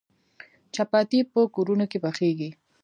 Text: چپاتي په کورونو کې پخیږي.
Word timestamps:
چپاتي 0.73 1.19
په 1.31 1.39
کورونو 1.55 1.85
کې 1.91 1.97
پخیږي. 2.05 2.49